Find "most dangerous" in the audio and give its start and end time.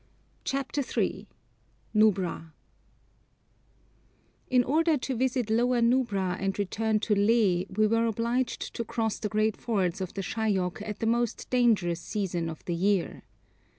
11.05-12.01